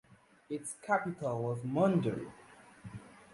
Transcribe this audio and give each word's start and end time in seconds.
Its 0.49 0.73
capital 0.83 1.43
was 1.43 1.59
Moundou. 1.59 2.31